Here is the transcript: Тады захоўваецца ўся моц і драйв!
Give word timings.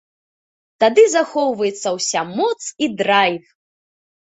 Тады 0.83 1.03
захоўваецца 1.17 1.87
ўся 1.99 2.21
моц 2.33 2.61
і 2.87 2.91
драйв! 3.05 3.55